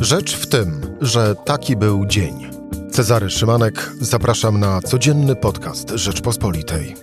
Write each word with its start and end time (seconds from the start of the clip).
Rzecz 0.00 0.36
w 0.36 0.46
tym, 0.46 0.80
że 1.00 1.34
taki 1.34 1.76
był 1.76 2.06
dzień. 2.06 2.46
Cezary 2.90 3.30
Szymanek, 3.30 3.92
zapraszam 4.00 4.60
na 4.60 4.80
codzienny 4.80 5.36
podcast 5.36 5.90
Rzeczpospolitej. 5.90 6.94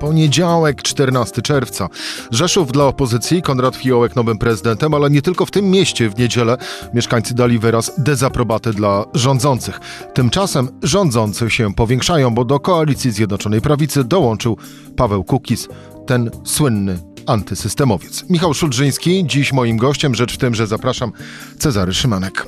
Poniedziałek, 0.00 0.82
14 0.82 1.42
czerwca. 1.42 1.88
Rzeszów 2.30 2.72
dla 2.72 2.84
opozycji, 2.84 3.42
Konrad 3.42 3.76
Fiołek 3.76 4.16
nowym 4.16 4.38
prezydentem, 4.38 4.94
ale 4.94 5.10
nie 5.10 5.22
tylko 5.22 5.46
w 5.46 5.50
tym 5.50 5.70
mieście 5.70 6.10
w 6.10 6.18
niedzielę 6.18 6.56
mieszkańcy 6.94 7.34
dali 7.34 7.58
wyraz 7.58 7.92
dezaprobaty 7.98 8.72
dla 8.72 9.04
rządzących. 9.14 9.80
Tymczasem 10.14 10.68
rządzący 10.82 11.50
się 11.50 11.74
powiększają, 11.74 12.34
bo 12.34 12.44
do 12.44 12.60
koalicji 12.60 13.10
Zjednoczonej 13.10 13.60
Prawicy 13.60 14.04
dołączył 14.04 14.56
Paweł 14.96 15.24
Kukis, 15.24 15.68
ten 16.06 16.30
słynny 16.44 17.11
antysystemowiec. 17.26 18.24
Michał 18.30 18.54
Szulżyński, 18.54 19.24
dziś 19.26 19.52
moim 19.52 19.76
gościem, 19.76 20.14
rzecz 20.14 20.34
w 20.34 20.38
tym, 20.38 20.54
że 20.54 20.66
zapraszam 20.66 21.12
Cezary 21.58 21.94
Szymanek. 21.94 22.46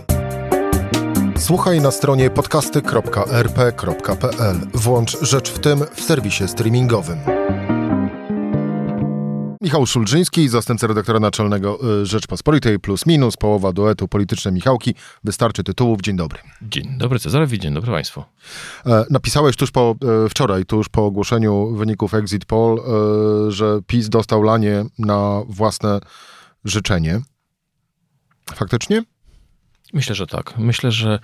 Słuchaj 1.38 1.80
na 1.80 1.90
stronie 1.90 2.30
podcasty.rp.pl. 2.30 4.56
Włącz 4.74 5.18
Rzecz 5.20 5.50
w 5.50 5.58
tym 5.58 5.84
w 5.94 6.00
serwisie 6.00 6.48
streamingowym. 6.48 7.18
Michał 9.64 9.86
Szulżyński, 9.86 10.48
zastępca 10.48 10.86
redaktora 10.86 11.20
naczelnego 11.20 12.00
y, 12.02 12.06
Rzeczpospolitej, 12.06 12.78
plus 12.78 13.06
minus, 13.06 13.36
połowa 13.36 13.72
duetu 13.72 14.08
Polityczne 14.08 14.52
Michałki. 14.52 14.94
Wystarczy 15.24 15.64
tytułów. 15.64 16.00
Dzień 16.00 16.16
dobry. 16.16 16.38
Dzień 16.62 16.98
dobry 16.98 17.18
Cezarowi, 17.18 17.58
dzień 17.58 17.74
dobry 17.74 17.92
Państwu. 17.92 18.24
E, 18.86 19.04
napisałeś 19.10 19.56
tuż 19.56 19.70
po, 19.70 19.94
e, 20.24 20.28
wczoraj, 20.28 20.64
tuż 20.64 20.88
po 20.88 21.04
ogłoszeniu 21.06 21.74
wyników 21.76 22.14
Exit 22.14 22.44
Poll, 22.44 22.78
e, 22.78 23.50
że 23.52 23.80
PiS 23.86 24.08
dostał 24.08 24.42
lanie 24.42 24.84
na 24.98 25.42
własne 25.48 26.00
życzenie. 26.64 27.20
Faktycznie? 28.54 29.02
Myślę, 29.92 30.14
że 30.14 30.26
tak. 30.26 30.58
Myślę, 30.58 30.92
że 30.92 31.18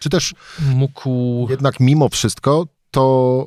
Czy 0.00 0.10
też 0.10 0.34
mógł... 0.74 1.46
jednak 1.50 1.80
mimo 1.80 2.08
wszystko 2.08 2.66
to 2.90 3.46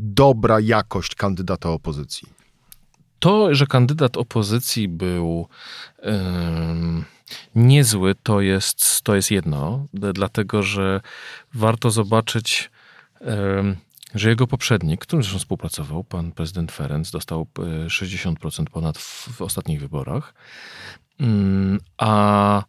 dobra 0.00 0.60
jakość 0.60 1.14
kandydata 1.14 1.70
opozycji? 1.70 2.37
To, 3.18 3.54
że 3.54 3.66
kandydat 3.66 4.16
opozycji 4.16 4.88
był 4.88 5.48
niezły, 7.54 8.14
to 8.22 8.40
jest, 8.40 9.02
to 9.02 9.14
jest 9.14 9.30
jedno, 9.30 9.86
dlatego 9.92 10.62
że 10.62 11.00
warto 11.54 11.90
zobaczyć, 11.90 12.70
że 14.14 14.28
jego 14.28 14.46
poprzednik, 14.46 15.00
którym 15.00 15.22
zresztą 15.22 15.38
współpracował, 15.38 16.04
pan 16.04 16.32
prezydent 16.32 16.72
Ferenc, 16.72 17.10
dostał 17.10 17.46
y, 17.58 17.88
60% 17.88 18.64
ponad 18.64 18.98
w, 18.98 19.28
w 19.36 19.42
ostatnich 19.42 19.80
wyborach, 19.80 20.34
Ym, 21.20 21.80
a 21.98 22.62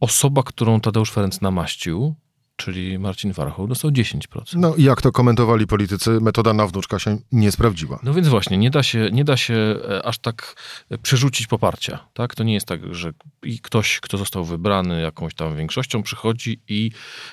osoba, 0.00 0.42
którą 0.42 0.80
Tadeusz 0.80 1.10
Ferenc 1.10 1.40
namaścił, 1.40 2.14
czyli 2.60 2.98
Marcin 2.98 3.32
Warchoł, 3.32 3.66
dostał 3.66 3.90
10%. 3.90 4.20
No 4.56 4.74
i 4.76 4.82
jak 4.82 5.02
to 5.02 5.12
komentowali 5.12 5.66
politycy, 5.66 6.10
metoda 6.20 6.52
na 6.52 6.66
wnuczka 6.66 6.98
się 6.98 7.18
nie 7.32 7.52
sprawdziła. 7.52 7.98
No 8.02 8.14
więc 8.14 8.28
właśnie, 8.28 8.58
nie 8.58 8.70
da 8.70 8.82
się, 8.82 9.08
nie 9.12 9.24
da 9.24 9.36
się 9.36 9.54
e, 9.54 10.02
aż 10.06 10.18
tak 10.18 10.54
e, 10.90 10.98
przerzucić 10.98 11.46
poparcia. 11.46 11.98
Tak? 12.14 12.34
To 12.34 12.44
nie 12.44 12.54
jest 12.54 12.66
tak, 12.66 12.94
że 12.94 13.12
ktoś, 13.62 14.00
kto 14.00 14.18
został 14.18 14.44
wybrany 14.44 15.00
jakąś 15.00 15.34
tam 15.34 15.56
większością, 15.56 16.02
przychodzi 16.02 16.60
i 16.68 16.90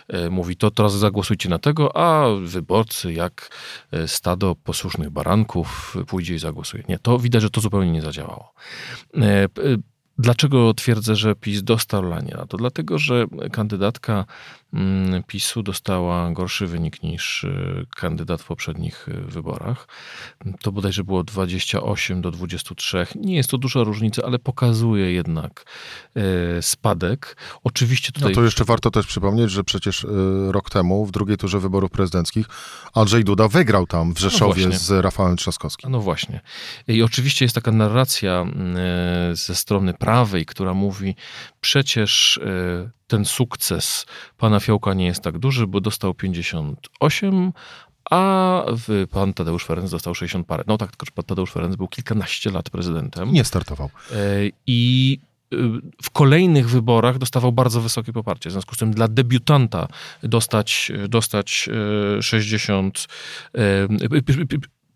e, 0.07 0.29
mówi, 0.29 0.55
to 0.55 0.71
teraz 0.71 0.93
zagłosujcie 0.93 1.49
na 1.49 1.59
tego, 1.59 1.97
a 1.97 2.27
wyborcy 2.41 3.13
jak 3.13 3.49
stado 4.05 4.55
posłusznych 4.55 5.09
baranków 5.09 5.97
pójdzie 6.07 6.35
i 6.35 6.39
zagłosuje. 6.39 6.83
Nie, 6.89 6.99
to 6.99 7.19
widać, 7.19 7.41
że 7.41 7.49
to 7.49 7.61
zupełnie 7.61 7.91
nie 7.91 8.01
zadziałało. 8.01 8.53
Dlaczego 10.19 10.73
twierdzę, 10.73 11.15
że 11.15 11.35
PiS 11.35 11.63
dostał 11.63 12.03
lanie? 12.03 12.37
A 12.37 12.45
to 12.45 12.57
dlatego, 12.57 12.97
że 12.97 13.25
kandydatka 13.51 14.25
PiSu 15.27 15.63
dostała 15.63 16.31
gorszy 16.31 16.67
wynik 16.67 17.03
niż 17.03 17.43
y, 17.43 17.85
kandydat 17.95 18.41
w 18.41 18.45
poprzednich 18.45 19.07
y, 19.07 19.11
wyborach. 19.21 19.87
To 20.61 20.71
bodajże 20.71 21.03
było 21.03 21.23
28 21.23 22.21
do 22.21 22.31
23. 22.31 23.07
Nie 23.15 23.35
jest 23.35 23.49
to 23.49 23.57
duża 23.57 23.83
różnica, 23.83 24.21
ale 24.25 24.39
pokazuje 24.39 25.11
jednak 25.11 25.65
e, 26.15 26.61
spadek. 26.61 27.37
Oczywiście 27.63 28.11
No 28.15 28.19
tutaj... 28.19 28.35
to 28.35 28.43
jeszcze 28.43 28.65
warto 28.65 28.91
też 28.91 29.07
przypomnieć, 29.07 29.51
że 29.51 29.63
przecież 29.63 30.03
y, 30.03 30.07
rok 30.51 30.69
temu, 30.69 31.05
w 31.05 31.11
drugiej 31.11 31.37
turze 31.37 31.59
wyborów 31.59 31.91
prezydenckich, 31.91 32.45
Andrzej 32.93 33.23
Duda 33.23 33.47
wygrał 33.47 33.87
tam 33.87 34.13
w 34.13 34.19
Rzeszowie 34.19 34.63
właśnie. 34.63 34.79
z 34.79 34.91
Rafałem 34.91 35.37
Trzaskowskim. 35.37 35.91
No 35.91 35.99
właśnie. 35.99 36.41
I 36.87 37.03
oczywiście 37.03 37.45
jest 37.45 37.55
taka 37.55 37.71
narracja 37.71 38.45
e, 38.75 39.35
ze 39.35 39.55
strony 39.55 39.93
prawej, 39.93 40.45
która 40.45 40.73
mówi, 40.73 41.15
przecież 41.67 42.37
e, 42.37 42.89
ten 43.07 43.25
sukces 43.25 44.05
pana 44.37 44.59
Fiołka 44.59 44.93
nie 44.93 45.05
jest 45.05 45.21
tak 45.21 45.37
duży, 45.37 45.67
bo 45.67 45.81
dostał 45.81 46.13
58, 46.13 47.53
a 48.11 48.65
pan 49.11 49.33
Tadeusz 49.33 49.65
Ferenc 49.65 49.91
dostał 49.91 50.15
60 50.15 50.47
parę. 50.47 50.63
No 50.67 50.77
tak, 50.77 50.89
tylko 50.89 51.05
że 51.05 51.11
pan 51.11 51.25
Tadeusz 51.25 51.51
Ferenc 51.51 51.75
był 51.75 51.87
kilkanaście 51.87 52.51
lat 52.51 52.69
prezydentem. 52.69 53.31
Nie 53.33 53.43
startował. 53.43 53.89
E, 54.11 54.15
I 54.67 55.19
y, 55.53 55.57
w 56.03 56.09
kolejnych 56.09 56.69
wyborach 56.69 57.17
dostawał 57.17 57.51
bardzo 57.51 57.81
wysokie 57.81 58.13
poparcie. 58.13 58.49
W 58.49 58.53
związku 58.53 58.75
z 58.75 58.77
tym 58.77 58.91
dla 58.91 59.07
debiutanta 59.07 59.87
dostać, 60.23 60.91
dostać 61.09 61.69
e, 62.17 62.21
60, 62.21 63.07
e, 63.55 63.59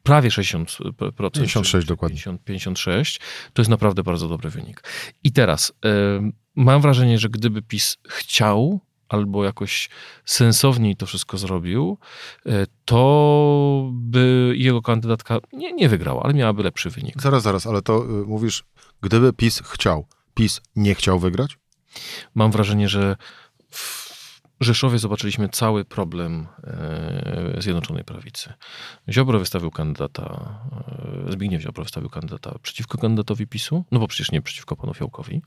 prawie 0.04 0.30
60%. 0.30 1.32
56 1.32 1.88
dokładnie. 1.88 2.16
50, 2.16 2.44
56, 2.44 3.20
to 3.54 3.62
jest 3.62 3.70
naprawdę 3.70 4.04
bardzo 4.04 4.28
dobry 4.28 4.50
wynik. 4.50 4.84
I 5.24 5.32
teraz 5.32 5.74
e, 5.86 6.32
mam 6.56 6.82
wrażenie, 6.82 7.20
że 7.20 7.30
gdyby 7.30 7.62
PiS 7.62 7.98
chciał 8.10 8.80
albo 9.10 9.44
jakoś 9.46 9.90
sensowniej 10.26 10.96
to 10.96 11.06
wszystko 11.06 11.38
zrobił, 11.38 11.98
e, 12.46 12.66
to 12.86 13.90
by 13.94 14.54
jego 14.58 14.82
kandydatka 14.82 15.40
nie, 15.54 15.74
nie 15.74 15.90
wygrała, 15.90 16.24
ale 16.24 16.34
miałaby 16.34 16.64
lepszy 16.64 16.90
wynik. 16.90 17.22
Zaraz, 17.22 17.44
zaraz, 17.44 17.68
ale 17.68 17.82
to 17.82 18.04
y, 18.06 18.08
mówisz, 18.08 18.64
gdyby 19.02 19.34
PiS 19.34 19.62
chciał, 19.66 20.08
PiS 20.34 20.62
nie 20.76 20.96
chciał 20.96 21.20
wygrać? 21.20 21.58
Mam 22.36 22.52
wrażenie, 22.52 22.90
że 22.90 23.16
w 23.70 24.01
Rzeszowie 24.62 25.00
zobaczyliśmy 25.00 25.50
cały 25.50 25.86
problem 25.86 26.48
e, 26.64 27.56
Zjednoczonej 27.62 28.04
Prawicy. 28.04 28.54
Ziobro 29.10 29.40
wystawił 29.40 29.72
kandydata, 29.72 30.60
e, 31.28 31.32
Zbigniew 31.32 31.62
Ziobro 31.62 31.84
wystawił 31.84 32.10
kandydata 32.10 32.60
przeciwko 32.62 32.98
kandydatowi 32.98 33.48
PiSu, 33.48 33.84
no 33.92 34.00
bo 34.00 34.08
przecież 34.08 34.32
nie 34.32 34.42
przeciwko 34.42 34.76
panu 34.76 34.94
Fiołkowi, 34.94 35.42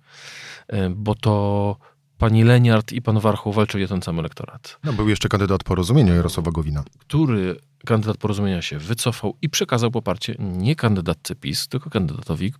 e, 0.68 0.90
bo 0.90 1.14
to 1.14 1.76
pani 2.18 2.44
Leniart 2.44 2.92
i 2.92 3.02
pan 3.02 3.20
Warchoł 3.20 3.52
walczyli 3.52 3.84
o 3.84 3.88
ten 3.88 4.02
sam 4.02 4.18
elektorat, 4.18 4.78
No, 4.84 4.92
był 4.92 5.08
jeszcze 5.08 5.28
kandydat 5.28 5.64
porozumienia 5.64 6.14
Jarosława 6.14 6.50
Gowina. 6.50 6.84
który 6.98 7.56
kandydat 7.84 8.16
porozumienia 8.16 8.62
się 8.62 8.78
wycofał 8.78 9.36
i 9.42 9.48
przekazał 9.48 9.90
poparcie 9.90 10.34
nie 10.38 10.76
kandydatce 10.76 11.34
PiS, 11.34 11.68
tylko 11.68 11.90
kandydatowi 11.90 12.52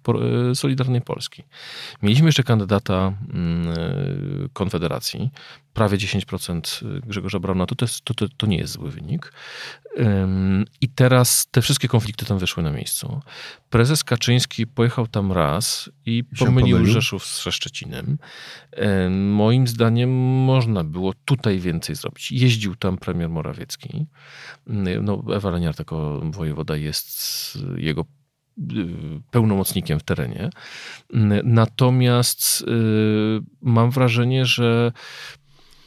e, 0.51 0.55
Solidarnej 0.55 1.01
Polski. 1.01 1.43
Mieliśmy 2.03 2.27
jeszcze 2.27 2.43
kandydata 2.43 3.13
mm, 3.33 3.69
e, 3.69 4.49
Konfederacji, 4.53 5.31
prawie 5.75 5.99
10% 5.99 7.01
Grzegorza 7.01 7.41
Brauna, 7.41 7.67
to, 7.67 7.75
to, 7.75 7.85
jest, 7.85 8.05
to, 8.05 8.15
to, 8.15 8.27
to 8.37 8.47
nie 8.47 8.57
jest 8.57 8.73
zły 8.73 8.91
wynik. 8.91 9.33
I 10.81 10.89
teraz 10.89 11.47
te 11.51 11.63
wszystkie 11.63 11.89
konflikty 11.89 12.27
tam 12.27 12.39
wyszły 12.39 12.63
na 12.63 12.71
miejscu. 12.71 13.21
Prezes 13.71 14.05
Kaczyński 14.05 14.67
pojechał 14.67 15.07
tam 15.07 15.33
raz 15.33 15.91
i 16.07 16.25
pomylił? 16.39 16.87
Rzeszów 16.87 17.27
z 17.27 17.45
Szczecinem. 17.51 18.19
Moim 19.11 19.67
zdaniem 19.67 20.11
można 20.45 20.85
było 20.85 21.13
tutaj 21.25 21.61
więcej 21.61 21.97
zrobić. 21.97 22.33
Jeździł 22.33 22.77
tam 22.77 22.99
premier 22.99 23.29
Morawiecki. 23.29 24.07
Ym, 24.71 25.14
No, 25.27 25.37
Ewa 25.37 25.51
Leniart 25.51 25.79
jako 25.79 26.21
wojewoda 26.25 26.77
jest 26.77 27.59
jego 27.77 28.05
y, 28.59 28.65
pełnomocnikiem 29.31 29.99
w 29.99 30.03
terenie. 30.03 30.51
Natomiast 31.45 32.61
y, 32.63 32.65
mam 33.63 33.91
wrażenie, 33.91 34.45
że 34.45 34.93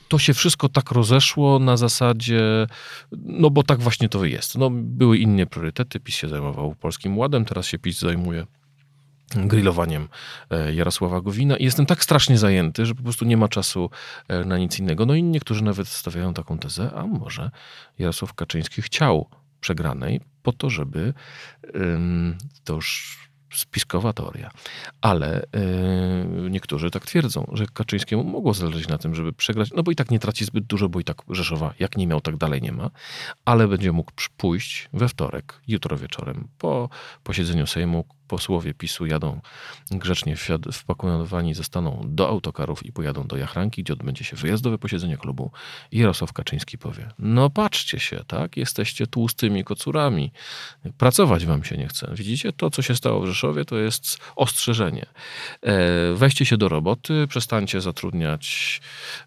to 0.08 0.20
się 0.20 0.34
wszystko 0.34 0.70
tak 0.70 0.92
rozeszło 0.92 1.60
na 1.60 1.78
zasadzie, 1.78 2.68
no 3.12 3.50
bo 3.50 3.64
tak 3.64 3.80
właśnie 3.80 4.10
to 4.10 4.26
jest. 4.26 4.58
No, 4.58 4.70
były 4.74 5.18
inne 5.18 5.46
priorytety. 5.46 6.00
PiS 6.00 6.16
się 6.16 6.28
zajmował 6.28 6.76
Polskim 6.76 7.18
Ładem, 7.18 7.46
teraz 7.46 7.66
się 7.66 7.80
PiS 7.80 8.00
zajmuje 8.00 8.46
grillowaniem 9.36 10.10
e, 10.50 10.74
Jarosława 10.74 11.22
Gowina 11.22 11.58
i 11.58 11.64
jestem 11.64 11.86
tak 11.86 12.04
strasznie 12.04 12.38
zajęty, 12.38 12.86
że 12.86 12.96
po 12.96 13.04
prostu 13.04 13.26
nie 13.26 13.38
ma 13.38 13.48
czasu 13.48 13.90
e, 14.28 14.46
na 14.46 14.58
nic 14.58 14.80
innego. 14.80 15.06
No 15.06 15.16
i 15.16 15.24
niektórzy 15.24 15.64
nawet 15.64 15.88
stawiają 15.88 16.34
taką 16.34 16.58
tezę, 16.58 16.92
a 16.96 17.06
może 17.08 17.52
Jarosław 18.00 18.34
Kaczyński 18.34 18.82
chciał 18.82 19.30
przegranej 19.62 20.22
po 20.44 20.54
to, 20.54 20.70
żeby 20.70 21.14
to 22.64 22.74
już 22.74 23.18
spiskowa 23.54 24.14
teoria. 24.14 24.52
Ale 25.02 25.46
yy, 25.54 26.50
niektórzy 26.50 26.92
tak 26.92 27.06
twierdzą, 27.06 27.52
że 27.54 27.66
Kaczyńskiemu 27.66 28.24
mogło 28.24 28.54
zależeć 28.54 28.88
na 28.88 28.98
tym, 28.98 29.16
żeby 29.16 29.34
przegrać, 29.34 29.70
no 29.76 29.84
bo 29.84 29.92
i 29.92 29.96
tak 29.96 30.12
nie 30.12 30.20
traci 30.20 30.46
zbyt 30.46 30.66
dużo, 30.66 30.90
bo 30.90 31.00
i 31.00 31.04
tak 31.04 31.22
Rzeszowa 31.30 31.74
jak 31.80 31.98
nie 31.98 32.08
miał, 32.08 32.22
tak 32.22 32.38
dalej 32.38 32.62
nie 32.62 32.72
ma, 32.72 32.90
ale 33.46 33.68
będzie 33.68 33.92
mógł 33.92 34.12
pójść 34.38 34.90
we 34.94 35.10
wtorek, 35.10 35.62
jutro 35.68 35.98
wieczorem, 35.98 36.48
po 36.58 36.90
posiedzeniu 37.24 37.68
Sejmu, 37.68 38.06
posłowie 38.28 38.74
PiSu 38.74 39.06
jadą 39.06 39.42
grzecznie 39.92 40.36
wpakowani 40.74 41.54
zostaną 41.54 42.02
do 42.06 42.28
autokarów 42.28 42.86
i 42.86 42.92
pojadą 42.92 43.28
do 43.28 43.38
Jachranki, 43.38 43.84
gdzie 43.84 43.94
odbędzie 43.94 44.24
się 44.24 44.36
wyjazdowe 44.36 44.78
posiedzenie 44.78 45.18
klubu 45.18 45.52
i 45.92 46.00
Jarosław 46.00 46.34
Kaczyński 46.34 46.78
powie, 46.78 47.10
no 47.20 47.50
patrzcie 47.50 48.00
się, 48.00 48.24
tak, 48.28 48.58
jesteście 48.58 49.08
tłustymi 49.08 49.64
kocurami, 49.64 50.32
pracować 50.98 51.46
wam 51.46 51.64
się 51.64 51.78
nie 51.78 51.88
chce. 51.88 52.12
Widzicie, 52.16 52.54
to 52.54 52.70
co 52.70 52.82
się 52.82 52.96
stało 52.96 53.22
w 53.22 53.26
Rzeszowie 53.26 53.37
to 53.68 53.78
jest 53.78 54.18
ostrzeżenie. 54.36 55.06
E, 55.62 56.14
weźcie 56.14 56.46
się 56.46 56.58
do 56.58 56.70
roboty, 56.70 57.28
przestańcie 57.30 57.82
zatrudniać, 57.82 58.82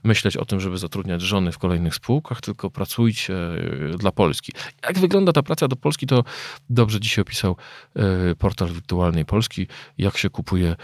myśleć 0.05 0.37
o 0.37 0.45
tym, 0.45 0.61
żeby 0.61 0.79
zatrudniać 0.79 1.23
żony 1.23 1.53
w 1.53 1.59
kolejnych 1.59 1.95
spółkach, 1.95 2.41
tylko 2.41 2.71
pracujcie 2.71 3.35
e, 3.35 3.99
dla 3.99 4.13
Polski. 4.13 4.53
Jak 4.83 4.99
wygląda 4.99 5.33
ta 5.33 5.43
praca 5.43 5.69
do 5.69 5.77
Polski, 5.77 6.07
to 6.07 6.25
dobrze 6.71 7.01
dzisiaj 7.01 7.23
opisał 7.23 7.57
e, 7.97 8.35
portal 8.35 8.69
Wirtualnej 8.69 9.25
Polski, 9.25 9.67
jak 9.99 10.17
się 10.17 10.31
kupuje 10.31 10.77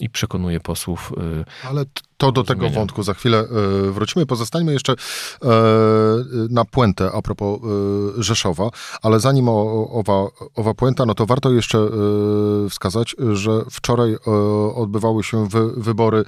i 0.00 0.10
przekonuje 0.10 0.60
posłów. 0.60 1.12
Ale 1.68 1.84
to 2.16 2.32
do 2.32 2.44
tego 2.44 2.70
wątku 2.70 3.02
za 3.02 3.14
chwilę 3.14 3.44
wrócimy. 3.90 4.26
Pozostańmy 4.26 4.72
jeszcze 4.72 4.94
na 6.50 6.64
puentę 6.64 7.10
a 7.12 7.22
propos 7.22 7.60
Rzeszowa, 8.18 8.70
ale 9.02 9.20
zanim 9.20 9.48
owa, 9.48 10.26
owa 10.54 10.74
puenta, 10.74 11.06
no 11.06 11.14
to 11.14 11.26
warto 11.26 11.52
jeszcze 11.52 11.78
wskazać, 12.70 13.16
że 13.32 13.64
wczoraj 13.70 14.16
odbywały 14.74 15.24
się 15.24 15.48
wybory 15.76 16.24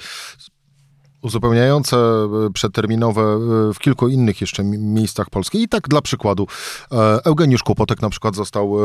uzupełniające, 1.22 1.96
e, 1.96 2.50
przedterminowe 2.54 3.22
e, 3.22 3.74
w 3.74 3.78
kilku 3.78 4.08
innych 4.08 4.40
jeszcze 4.40 4.64
miejscach 4.64 5.30
Polski. 5.30 5.62
I 5.62 5.68
tak 5.68 5.88
dla 5.88 6.02
przykładu 6.02 6.46
e, 6.92 7.24
Eugeniusz 7.24 7.62
Kłopotek 7.62 8.02
na 8.02 8.10
przykład 8.10 8.36
został, 8.36 8.76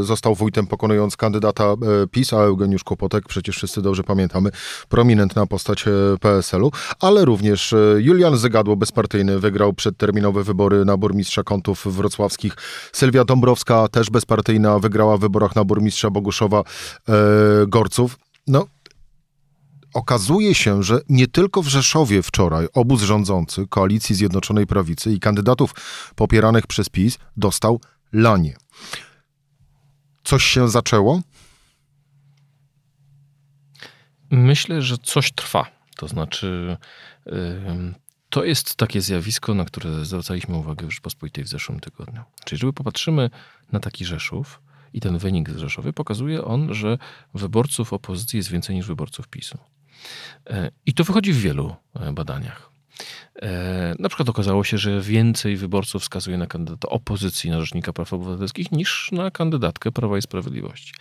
został 0.00 0.34
wójtem 0.34 0.66
pokonując 0.66 1.16
kandydata 1.16 1.74
PiS, 2.10 2.32
a 2.32 2.36
Eugeniusz 2.36 2.84
Kłopotek, 2.84 3.24
przecież 3.28 3.56
wszyscy 3.56 3.82
dobrze 3.82 4.04
pamiętamy, 4.04 4.50
prominentna 4.88 5.46
postać 5.46 5.84
PSL-u, 6.20 6.70
ale 7.00 7.24
również 7.24 7.74
Julian 7.98 8.36
Zygadło, 8.36 8.76
bezpartyjny, 8.76 9.38
wygrał 9.38 9.72
przedterminowe 9.72 10.42
wybory 10.42 10.84
na 10.84 10.96
burmistrza 10.96 11.42
kątów 11.42 11.96
wrocławskich. 11.96 12.56
Sylwia 12.92 13.24
Dąbrowska, 13.24 13.88
też 13.88 14.10
bezpartyjna, 14.10 14.78
wygrała 14.78 15.16
w 15.16 15.20
wyborach 15.20 15.56
na 15.56 15.64
burmistrza 15.64 16.10
Boguszowa 16.10 16.62
Gorców. 17.66 18.18
No, 18.46 18.66
okazuje 19.96 20.54
się, 20.54 20.82
że 20.82 21.00
nie 21.08 21.26
tylko 21.26 21.62
w 21.62 21.68
Rzeszowie 21.68 22.22
wczoraj 22.22 22.66
obóz 22.74 23.02
rządzący 23.02 23.66
Koalicji 23.68 24.14
Zjednoczonej 24.14 24.66
Prawicy 24.66 25.12
i 25.12 25.20
kandydatów 25.20 25.74
popieranych 26.14 26.66
przez 26.66 26.88
PiS 26.88 27.18
dostał 27.36 27.80
lanie. 28.12 28.56
Coś 30.24 30.44
się 30.44 30.68
zaczęło? 30.68 31.20
Myślę, 34.30 34.82
że 34.82 34.98
coś 34.98 35.32
trwa. 35.32 35.66
To 35.96 36.08
znaczy, 36.08 36.76
to 38.30 38.44
jest 38.44 38.76
takie 38.76 39.00
zjawisko, 39.00 39.54
na 39.54 39.64
które 39.64 40.04
zwracaliśmy 40.04 40.56
uwagę 40.56 40.86
w 40.86 40.90
Rzeczpospolitej 40.90 41.44
w 41.44 41.48
zeszłym 41.48 41.80
tygodniu. 41.80 42.22
Czyli, 42.44 42.58
żeby 42.58 42.72
popatrzymy 42.72 43.30
na 43.72 43.80
taki 43.80 44.04
Rzeszów 44.04 44.60
i 44.92 45.00
ten 45.00 45.18
wynik 45.18 45.50
z 45.50 45.56
Rzeszowy, 45.56 45.92
pokazuje 45.92 46.44
on, 46.44 46.74
że 46.74 46.98
wyborców 47.34 47.92
opozycji 47.92 48.36
jest 48.36 48.50
więcej 48.50 48.76
niż 48.76 48.86
wyborców 48.86 49.28
PiSu. 49.28 49.58
E, 50.50 50.70
I 50.86 50.94
to 50.94 51.04
wychodzi 51.04 51.32
w 51.32 51.40
wielu 51.40 51.74
e, 51.94 52.12
badaniach. 52.12 52.70
E, 53.42 53.94
na 53.98 54.08
przykład 54.08 54.28
okazało 54.28 54.64
się, 54.64 54.78
że 54.78 55.00
więcej 55.00 55.56
wyborców 55.56 56.02
wskazuje 56.02 56.38
na 56.38 56.46
kandydata 56.46 56.88
opozycji 56.88 57.50
na 57.50 57.60
Rzecznika 57.60 57.92
Praw 57.92 58.12
Obywatelskich 58.12 58.72
niż 58.72 59.08
na 59.12 59.30
kandydatkę 59.30 59.92
Prawa 59.92 60.18
i 60.18 60.22
Sprawiedliwości. 60.22 60.94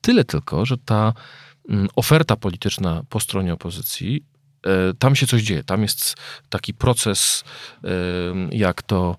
Tyle 0.00 0.24
tylko, 0.24 0.66
że 0.66 0.78
ta 0.78 1.12
mm, 1.68 1.88
oferta 1.96 2.36
polityczna 2.36 3.02
po 3.08 3.20
stronie 3.20 3.52
opozycji 3.52 4.24
tam 4.98 5.16
się 5.16 5.26
coś 5.26 5.42
dzieje. 5.42 5.64
Tam 5.64 5.82
jest 5.82 6.14
taki 6.48 6.74
proces, 6.74 7.44
jak 8.50 8.82
to 8.82 9.16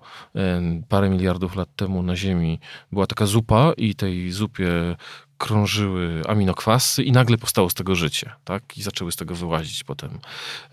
parę 0.88 1.10
miliardów 1.10 1.56
lat 1.56 1.68
temu 1.76 2.02
na 2.02 2.16
Ziemi 2.16 2.60
była 2.92 3.06
taka 3.06 3.26
zupa 3.26 3.72
i 3.76 3.94
tej 3.94 4.30
zupie 4.30 4.96
krążyły 5.40 6.22
aminokwasy 6.28 7.02
i 7.02 7.12
nagle 7.12 7.38
powstało 7.38 7.70
z 7.70 7.74
tego 7.74 7.94
życie, 7.94 8.30
tak? 8.44 8.78
I 8.78 8.82
zaczęły 8.82 9.12
z 9.12 9.16
tego 9.16 9.34
wyłazić 9.34 9.84
potem 9.84 10.18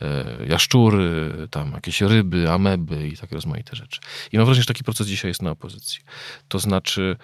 e, 0.02 0.46
jaszczury, 0.48 1.34
tam 1.52 1.72
jakieś 1.72 2.02
ryby, 2.02 2.52
ameby 2.52 3.08
i 3.08 3.18
takie 3.18 3.36
rozmaite 3.36 3.76
rzeczy. 3.76 4.00
I 4.32 4.38
mam 4.38 4.46
wrażenie, 4.46 4.64
że 4.64 4.68
taki 4.68 4.84
proces 4.84 5.08
dzisiaj 5.08 5.30
jest 5.30 5.42
na 5.42 5.52
opozycji. 5.52 6.00
To 6.48 6.60
znaczy 6.60 7.16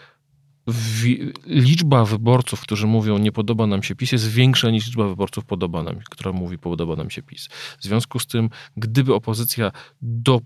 liczba 1.46 2.06
wyborców, 2.06 2.62
którzy 2.62 2.88
mówią 2.88 3.18
nie 3.18 3.32
podoba 3.32 3.68
nam 3.68 3.84
się 3.84 3.96
PiS 3.96 4.12
jest 4.12 4.30
większa 4.30 4.70
niż 4.70 4.86
liczba 4.86 5.08
wyborców 5.08 5.46
podoba 5.46 5.84
nam, 5.84 5.96
która 6.10 6.32
mówi 6.32 6.58
podoba 6.58 6.96
nam 6.96 7.10
się 7.10 7.24
PiS. 7.24 7.48
W 7.80 7.84
związku 7.84 8.20
z 8.20 8.28
tym, 8.28 8.50
gdyby 8.78 9.14
opozycja 9.14 9.72
do 10.02 10.42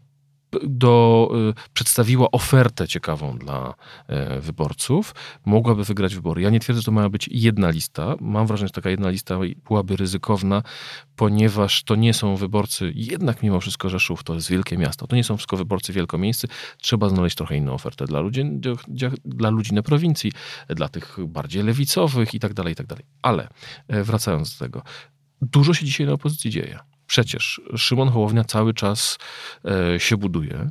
do, 0.63 1.29
y, 1.49 1.69
przedstawiła 1.73 2.31
ofertę 2.31 2.87
ciekawą 2.87 3.37
dla 3.37 3.73
e, 4.07 4.41
wyborców, 4.41 5.15
mogłaby 5.45 5.83
wygrać 5.83 6.15
wybory. 6.15 6.41
Ja 6.41 6.49
nie 6.49 6.59
twierdzę, 6.59 6.81
że 6.81 6.85
to 6.85 6.91
ma 6.91 7.09
być 7.09 7.29
jedna 7.31 7.69
lista. 7.69 8.15
Mam 8.19 8.47
wrażenie, 8.47 8.67
że 8.67 8.73
taka 8.73 8.89
jedna 8.89 9.09
lista 9.09 9.39
byłaby 9.67 9.95
ryzykowna, 9.95 10.63
ponieważ 11.15 11.83
to 11.83 11.95
nie 11.95 12.13
są 12.13 12.35
wyborcy, 12.35 12.91
jednak 12.95 13.43
mimo 13.43 13.59
wszystko 13.59 13.89
Rzeszów 13.89 14.23
to 14.23 14.33
jest 14.33 14.49
wielkie 14.49 14.77
miasto, 14.77 15.07
to 15.07 15.15
nie 15.15 15.23
są 15.23 15.37
wszystko 15.37 15.57
wyborcy 15.57 15.93
wielkomiejscy. 15.93 16.47
Trzeba 16.77 17.09
znaleźć 17.09 17.35
trochę 17.35 17.57
inną 17.57 17.73
ofertę 17.73 18.05
dla 18.05 18.19
ludzi, 18.19 18.43
dla 19.25 19.49
ludzi 19.49 19.73
na 19.73 19.81
prowincji, 19.81 20.31
dla 20.69 20.89
tych 20.89 21.17
bardziej 21.27 21.63
lewicowych 21.63 22.33
i 22.33 22.39
tak 22.39 22.53
dalej, 22.53 22.73
i 22.73 22.75
tak 22.75 22.87
dalej. 22.87 23.05
Ale 23.21 23.47
e, 23.87 24.03
wracając 24.03 24.57
do 24.57 24.65
tego, 24.65 24.81
dużo 25.41 25.73
się 25.73 25.85
dzisiaj 25.85 26.07
na 26.07 26.13
opozycji 26.13 26.51
dzieje. 26.51 26.79
Przecież 27.07 27.61
Szymon 27.77 28.09
Hołownia 28.09 28.43
cały 28.43 28.73
czas 28.73 29.17
e, 29.65 29.99
się 29.99 30.17
buduje. 30.17 30.69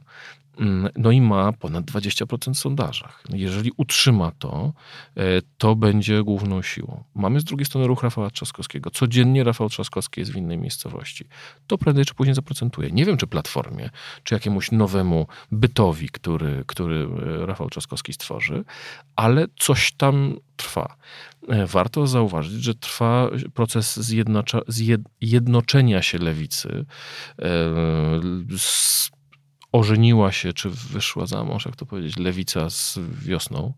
Mm, 0.59 0.89
no 0.97 1.11
i 1.11 1.21
ma 1.21 1.53
ponad 1.53 1.85
20% 1.85 2.55
w 2.55 2.59
sondażach. 2.59 3.23
Jeżeli 3.31 3.71
utrzyma 3.77 4.33
to, 4.39 4.73
e, 5.17 5.23
to 5.59 5.77
będzie 5.77 6.23
główną 6.23 6.63
siłą. 6.63 7.05
Mamy 7.15 7.41
z 7.41 7.45
drugiej 7.45 7.67
strony 7.67 7.87
ruch 7.87 8.03
Rafała 8.03 8.31
Trzaskowskiego. 8.31 8.91
Codziennie 8.91 9.45
Rafał 9.45 9.69
Trzaskowski 9.69 10.21
jest 10.21 10.33
w 10.33 10.37
innej 10.37 10.59
miejscowości. 10.59 11.25
To 11.67 11.79
prędzej 11.79 12.05
czy 12.05 12.15
później 12.15 12.35
zaprocentuje. 12.35 12.91
Nie 12.91 13.05
wiem, 13.05 13.17
czy 13.17 13.27
Platformie, 13.27 13.91
czy 14.23 14.35
jakiemuś 14.35 14.73
nowemu 14.73 15.27
bytowi, 15.53 16.09
który, 16.09 16.65
który 16.67 17.09
e, 17.43 17.47
Rafał 17.47 17.71
Trzaskowski 17.71 18.13
stworzy, 18.13 18.65
ale 19.17 19.47
coś 19.59 19.93
tam 19.93 20.37
trwa. 20.57 20.97
E, 21.49 21.67
warto 21.67 22.07
zauważyć, 22.07 22.63
że 22.65 22.75
trwa 22.75 23.31
proces 23.55 24.01
zjednoczenia 25.21 26.03
się 26.03 26.19
lewicy 26.19 26.87
z 28.59 29.11
ożeniła 29.73 30.33
się, 30.33 30.53
czy 30.53 30.71
wyszła 30.71 31.27
za 31.27 31.45
mąż, 31.45 31.67
jak 31.67 31.77
to 31.77 31.87
powiedzieć, 31.87 32.17
lewica 32.17 32.71
z 32.71 32.99
wiosną. 33.23 33.73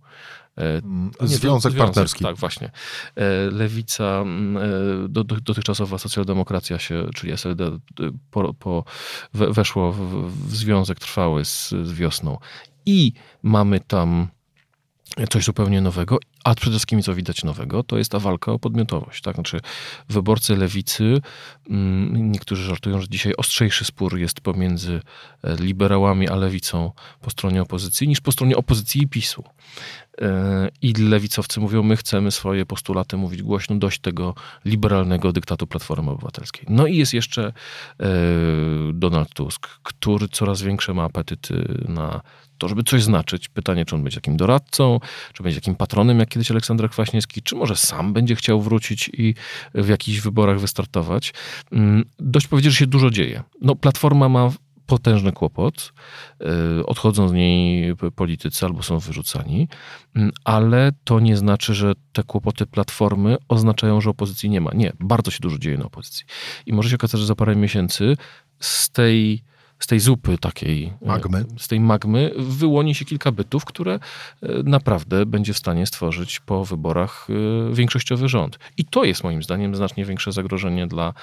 E, 0.59 0.79
mm, 0.79 1.11
związek, 1.21 1.75
partnerski. 1.75 2.25
Tak, 2.25 2.37
właśnie. 2.37 2.71
E, 3.17 3.51
lewica, 3.51 4.21
mm, 4.21 4.57
e, 4.57 5.09
do, 5.09 5.25
dotychczasowa 5.25 5.99
socjaldemokracja 5.99 6.79
się, 6.79 7.07
czyli 7.15 7.33
SLD, 7.33 7.79
po, 8.31 8.55
po 8.55 8.85
weszło 9.33 9.93
w, 9.93 10.33
w, 10.49 10.57
związek 10.57 10.99
trwały 10.99 11.45
z, 11.45 11.69
z 11.69 11.93
wiosną. 11.93 12.39
I 12.87 13.13
mamy 13.43 13.81
tam 13.81 14.29
coś 15.31 15.45
zupełnie 15.45 15.81
nowego, 15.81 16.19
a 16.49 16.55
przede 16.55 16.75
wszystkim 16.75 17.03
co 17.03 17.15
widać 17.15 17.45
nowego, 17.45 17.83
to 17.83 17.99
jest 17.99 18.13
ta 18.13 18.19
walka 18.19 18.53
o 18.53 18.59
podmiotowość. 18.59 19.23
Tak? 19.23 19.35
Znaczy 19.35 19.61
wyborcy 20.09 20.57
lewicy, 20.57 21.21
mm, 21.71 22.33
niektórzy 22.33 22.63
żartują, 22.65 23.01
że 23.01 23.09
dzisiaj 23.09 23.33
ostrzejszy 23.37 23.85
spór 23.85 24.19
jest 24.19 24.41
pomiędzy 24.41 25.01
e, 25.45 25.57
liberałami 25.57 26.29
a 26.29 26.37
lewicą 26.37 26.93
po 27.21 27.31
stronie 27.31 27.63
opozycji 27.63 28.09
niż 28.09 28.21
po 28.21 28.33
stronie 28.33 28.57
opozycji 28.57 29.03
i 29.03 29.09
PiSu. 29.09 29.45
E, 30.21 30.69
I 30.83 30.93
lewicowcy 30.93 31.61
mówią, 31.61 31.83
my 31.83 31.97
chcemy 31.97 32.31
swoje 32.31 32.67
postulaty 32.67 33.17
mówić 33.17 33.43
głośno, 33.43 33.77
dość 33.77 34.01
tego 34.01 34.35
liberalnego 34.65 35.33
dyktatu 35.33 35.67
Platformy 35.67 36.11
Obywatelskiej. 36.11 36.67
No 36.69 36.87
i 36.87 36.97
jest 36.97 37.15
jeszcze 37.15 37.53
e, 38.01 38.07
Donald 38.93 39.35
Tusk, 39.35 39.69
który 39.83 40.29
coraz 40.29 40.63
większe 40.63 40.95
ma 40.95 41.05
apetyty 41.05 41.85
na 41.89 42.21
to, 42.59 42.69
żeby 42.69 42.83
coś 42.83 43.03
znaczyć. 43.03 43.49
Pytanie, 43.49 43.85
czy 43.85 43.95
on 43.95 44.03
będzie 44.03 44.17
takim 44.17 44.37
doradcą, 44.37 45.01
czy 45.33 45.43
będzie 45.43 45.61
takim 45.61 45.75
patronem, 45.75 46.19
jak 46.19 46.37
kiedyś 46.39 46.51
Aleksander 46.51 46.91
Kwaśniewski, 46.91 47.43
czy 47.43 47.57
może 47.57 47.77
sam 47.77 48.13
będzie 48.13 48.37
chciał 48.37 48.61
wrócić 48.61 49.11
i 49.13 49.35
w 49.75 49.89
jakichś 49.89 50.21
wyborach 50.21 50.61
wystartować. 50.61 51.35
Mm, 51.73 52.05
dość 52.19 52.47
powiedzieć, 52.47 52.73
że 52.73 52.79
się 52.79 52.87
dużo 52.87 53.11
dzieje. 53.11 53.43
No, 53.61 53.77
Platforma 53.77 54.29
ma 54.29 54.51
potężny 54.87 55.33
kłopot. 55.33 55.93
Y, 56.81 56.87
odchodzą 56.87 57.29
z 57.29 57.33
niej 57.33 57.97
politycy 57.97 58.67
albo 58.67 58.83
są 58.83 58.99
wyrzucani, 58.99 59.69
mm, 60.17 60.33
ale 60.45 60.93
to 61.05 61.21
nie 61.21 61.37
znaczy, 61.37 61.75
że 61.75 61.93
te 62.13 62.23
kłopoty 62.23 62.67
platformy 62.67 63.37
oznaczają, 63.49 64.01
że 64.01 64.11
opozycji 64.11 64.51
nie 64.51 64.61
ma. 64.61 64.71
Nie, 64.75 64.93
bardzo 65.01 65.31
się 65.31 65.39
dużo 65.41 65.59
dzieje 65.59 65.79
na 65.79 65.85
opozycji. 65.85 66.25
I 66.67 66.73
może 66.73 66.89
się 66.91 66.97
okazać, 66.97 67.21
że 67.21 67.27
za 67.27 67.35
parę 67.35 67.57
miesięcy 67.57 68.17
z 68.61 68.91
tej 68.91 69.43
z 69.79 69.87
tej 69.87 70.01
zupy 70.01 70.39
takiej, 70.39 70.93
e, 71.03 71.07
Magmy. 71.07 71.45
z 71.59 71.69
tej 71.69 71.81
magmy 71.81 72.31
wyłoni 72.39 72.95
się 72.95 73.05
kilka 73.05 73.33
bytów, 73.33 73.65
które 73.65 73.95
e, 73.95 73.99
naprawdę 74.65 75.27
będzie 75.27 75.53
w 75.53 75.59
stanie 75.59 75.87
stworzyć 75.87 76.41
po 76.41 76.65
wyborach 76.65 77.27
e, 77.71 77.75
większościowy 77.75 78.29
rząd. 78.29 78.59
I 78.77 78.85
to 78.85 79.05
jest 79.05 79.25
moim 79.25 79.43
zdaniem 79.43 79.75
znacznie 79.75 80.05
większe 80.05 80.33
zagrożenie 80.33 80.87
dla, 80.87 81.15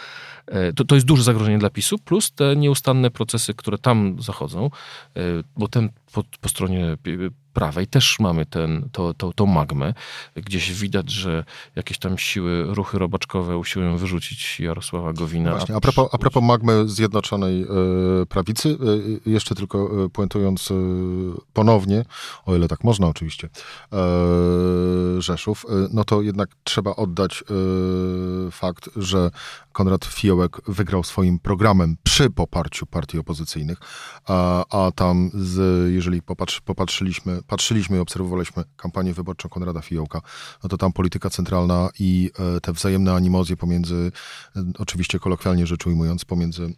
to, 0.76 0.86
to 0.86 0.96
jest 0.96 1.08
duże 1.08 1.24
zagrożenie 1.24 1.58
dla 1.58 1.70
PiSu, 1.70 1.98
plus 1.98 2.32
te 2.32 2.56
nieustanne 2.56 3.12
procesy, 3.12 3.54
które 3.54 3.78
tam 3.78 4.22
zachodzą, 4.22 4.70
bo 5.58 5.68
ten 5.68 5.90
po, 6.14 6.24
po 6.42 6.50
stronie 6.50 6.98
prawej 7.56 7.88
też 7.88 8.20
mamy 8.20 8.46
ten, 8.46 8.90
to, 8.92 9.14
to, 9.14 9.34
tą 9.34 9.46
magmę. 9.46 9.94
Gdzieś 10.36 10.74
widać, 10.74 11.12
że 11.12 11.44
jakieś 11.76 11.98
tam 11.98 12.18
siły, 12.18 12.64
ruchy 12.76 13.00
robaczkowe 13.00 13.58
usiłują 13.58 13.98
wyrzucić 13.98 14.60
Jarosława 14.60 15.14
Gowina. 15.14 15.52
Właśnie, 15.52 15.76
a 15.76 15.80
propos, 15.80 16.10
a 16.12 16.18
propos 16.18 16.44
magmy 16.44 16.90
Zjednoczonej 16.90 17.62
e, 17.62 17.66
Prawicy, 18.26 18.78
e, 19.26 19.30
jeszcze 19.30 19.56
tylko 19.56 20.06
e, 20.06 20.10
puentując 20.10 20.74
ponownie, 21.54 22.06
o 22.46 22.56
ile 22.56 22.68
tak 22.68 22.84
można 22.84 23.08
oczywiście, 23.08 23.50
Rzeszów, 25.22 25.66
no 25.94 26.04
to 26.04 26.22
jednak 26.22 26.50
trzeba 26.64 26.96
oddać 26.96 27.44
fakt, 28.52 28.90
że 28.96 29.32
Konrad 29.72 30.06
Fiołek 30.06 30.62
wygrał 30.68 31.04
swoim 31.04 31.40
programem 31.40 31.98
przy 32.04 32.30
poparciu 32.30 32.86
partii 32.86 33.20
opozycyjnych, 33.20 33.78
a, 34.28 34.66
a 34.70 34.92
tam, 34.92 35.32
z, 35.34 35.94
jeżeli 35.94 36.22
popatrz, 36.22 36.62
popatrzyliśmy, 36.62 37.40
patrzyliśmy 37.48 37.98
i 37.98 38.00
obserwowaliśmy 38.00 38.64
kampanię 38.78 39.14
wyborczą 39.14 39.50
Konrada 39.50 39.82
Fiołka, 39.82 40.22
no 40.64 40.70
to 40.70 40.78
tam 40.78 40.94
polityka 40.94 41.30
centralna 41.30 41.90
i 42.00 42.32
e, 42.58 42.62
te 42.62 42.74
wzajemne 42.74 43.14
animozje 43.14 43.58
pomiędzy, 43.58 44.12
oczywiście 44.80 45.20
kolokwialnie 45.20 45.68
rzecz 45.68 45.88
ujmując, 45.88 46.26
pomiędzy 46.26 46.74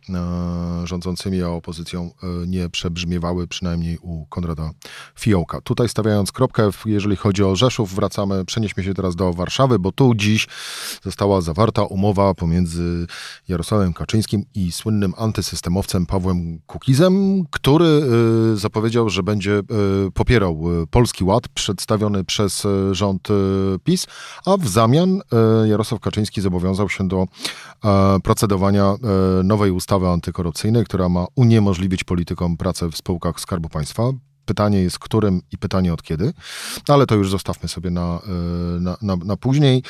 rządzącymi 0.84 1.44
a 1.44 1.50
opozycją 1.50 2.12
nie 2.48 2.70
przebrzmiewały, 2.70 3.48
przynajmniej 3.48 3.98
u 4.02 4.26
Konrada 4.26 4.72
Fiołka. 5.16 5.62
Tutaj 5.62 5.90
stawiając 5.90 6.32
kropkę, 6.32 6.70
jeżeli 6.86 7.16
chodzi 7.16 7.44
o 7.44 7.56
Rzeszów, 7.56 7.96
wracamy, 7.96 8.27
przenieśmy 8.46 8.84
się 8.84 8.94
teraz 8.94 9.16
do 9.16 9.34
Warszawy, 9.34 9.80
bo 9.80 9.92
tu 9.92 10.16
dziś 10.16 10.48
została 11.04 11.42
zawarta 11.42 11.84
umowa 11.84 12.34
pomiędzy 12.34 13.08
Jarosławem 13.48 13.94
Kaczyńskim 13.94 14.46
i 14.56 14.72
słynnym 14.72 15.14
antysystemowcem 15.18 16.06
Pawłem 16.06 16.60
Kukizem, 16.68 17.44
który 17.52 18.02
zapowiedział, 18.56 19.10
że 19.10 19.24
będzie 19.24 19.62
popierał 20.14 20.58
E, 20.84 20.88
Polski 20.88 21.24
Ład 21.24 21.48
przedstawiony 21.48 22.24
przez 22.24 22.66
e, 22.66 22.96
rząd 22.96 23.30
e, 23.30 23.34
PiS, 23.84 24.08
a 24.46 24.58
w 24.58 24.68
zamian 24.68 25.22
Jarosław 25.66 26.02
Kaczyński 26.02 26.42
zobowiązał 26.42 26.90
się 26.90 27.08
do 27.08 27.26
procedowania 28.24 28.96
nowej 29.44 29.72
ustawy 29.72 30.08
antykorupcyjnej, 30.08 30.86
która 30.86 31.10
ma 31.10 31.26
uniemożliwić 31.36 32.04
politykom 32.04 32.58
pracę 32.58 32.90
w 32.92 32.98
spółkach 32.98 33.40
Skarbu 33.40 33.70
Państwa. 33.70 34.04
Pytanie 34.48 34.82
jest, 34.82 35.00
którym 35.00 35.42
i 35.52 35.58
pytanie 35.58 35.94
od 35.94 36.04
kiedy, 36.04 36.34
ale 36.88 37.06
to 37.06 37.16
już 37.16 37.30
zostawmy 37.30 37.70
sobie 37.70 37.90
na, 37.90 38.20
na, 38.80 38.98
na, 39.02 39.16
na 39.16 39.38
później. 39.38 39.84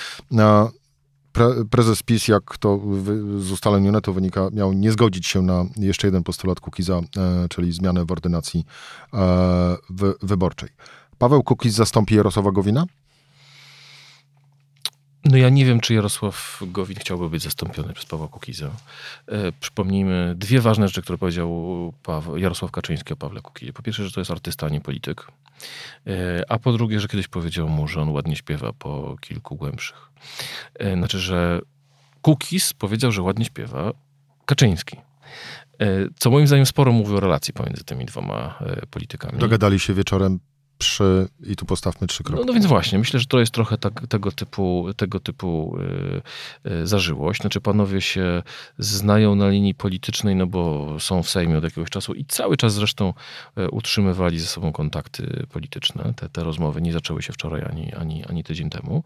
Pre, 1.38 1.66
prezes 1.70 2.04
PiS, 2.04 2.28
jak 2.28 2.58
to 2.58 2.80
z 3.40 3.52
ustaleń 3.52 3.88
UNET-u 3.88 4.14
wynika, 4.14 4.50
miał 4.54 4.74
nie 4.74 4.92
zgodzić 4.92 5.28
się 5.28 5.42
na 5.42 5.66
jeszcze 5.76 6.08
jeden 6.08 6.24
postulat 6.24 6.60
Kukiza, 6.60 7.00
e, 7.00 7.02
czyli 7.50 7.72
zmianę 7.72 8.06
w 8.06 8.12
ordynacji 8.12 8.66
e, 9.14 9.78
wyborczej. 10.22 10.70
Paweł 11.18 11.44
Kukiz 11.44 11.74
zastąpi 11.74 12.16
Jarosława 12.16 12.52
Gowina? 12.52 12.86
No 15.26 15.38
ja 15.38 15.50
nie 15.50 15.66
wiem, 15.66 15.80
czy 15.80 15.94
Jarosław 15.94 16.62
Gowin 16.62 16.98
chciałby 17.00 17.30
być 17.30 17.44
zastąpiony 17.44 17.94
przez 17.94 18.06
Pawła 18.06 18.28
Kukiza. 18.28 18.72
E, 19.28 19.52
przypomnijmy 19.52 20.34
dwie 20.36 20.62
ważne 20.62 20.88
rzeczy, 20.88 21.02
które 21.02 21.18
powiedział 21.18 21.94
Paweł, 22.04 22.38
Jarosław 22.38 22.72
Kaczyński 22.72 23.14
o 23.14 23.16
Pawle 23.16 23.42
Kukizie. 23.42 23.74
Po 23.74 23.84
pierwsze, 23.84 24.06
że 24.06 24.12
to 24.12 24.22
jest 24.22 24.32
artysta, 24.32 24.66
a 24.66 24.70
nie 24.70 24.82
polityk. 24.82 25.28
E, 26.08 26.44
a 26.52 26.60
po 26.60 26.72
drugie, 26.74 27.00
że 27.00 27.08
kiedyś 27.08 27.28
powiedział 27.28 27.70
mu, 27.70 27.88
że 27.88 28.02
on 28.02 28.10
ładnie 28.10 28.36
śpiewa 28.36 28.74
po 28.74 29.16
kilku 29.22 29.56
głębszych. 29.56 30.12
E, 30.80 30.94
znaczy, 30.96 31.20
że 31.20 31.62
Kukiz 32.22 32.74
powiedział, 32.74 33.12
że 33.12 33.22
ładnie 33.22 33.46
śpiewa 33.46 33.94
Kaczyński. 34.46 34.98
E, 35.80 35.86
co 36.20 36.32
moim 36.32 36.48
zdaniem 36.48 36.66
sporo 36.66 36.92
mówi 36.92 37.14
o 37.14 37.20
relacji 37.20 37.54
pomiędzy 37.54 37.84
tymi 37.84 38.06
dwoma 38.06 38.60
e, 38.62 38.86
politykami. 38.86 39.40
Dogadali 39.40 39.80
się 39.80 39.94
wieczorem 39.94 40.40
przy, 40.78 41.28
i 41.46 41.56
tu 41.56 41.66
postawmy 41.66 42.08
trzy 42.08 42.24
kropki. 42.24 42.40
No, 42.40 42.48
no 42.48 42.54
więc 42.54 42.66
właśnie, 42.66 43.00
myślę, 43.00 43.20
że 43.20 43.26
to 43.26 43.40
jest 43.40 43.52
trochę 43.52 43.78
tak, 43.78 44.08
tego 44.08 44.32
typu, 44.32 44.88
tego 44.98 45.20
typu 45.20 45.78
yy, 45.80 46.22
yy, 46.72 46.88
zażyłość. 46.88 47.42
Znaczy 47.42 47.62
panowie 47.62 48.02
się 48.02 48.44
znają 48.78 49.36
na 49.36 49.50
linii 49.50 49.76
politycznej, 49.76 50.36
no 50.36 50.48
bo 50.48 50.96
są 51.00 51.24
w 51.24 51.30
Sejmie 51.30 51.58
od 51.58 51.64
jakiegoś 51.64 51.90
czasu 51.90 52.14
i 52.14 52.26
cały 52.26 52.58
czas 52.58 52.74
zresztą 52.74 53.14
yy, 53.56 53.70
utrzymywali 53.70 54.40
ze 54.40 54.48
sobą 54.48 54.72
kontakty 54.72 55.46
polityczne. 55.52 56.14
Te, 56.16 56.30
te 56.30 56.44
rozmowy 56.44 56.82
nie 56.82 56.94
zaczęły 56.94 57.22
się 57.22 57.34
wczoraj 57.34 57.62
ani, 57.70 57.94
ani, 57.94 58.26
ani 58.26 58.44
tydzień 58.44 58.70
temu. 58.70 59.04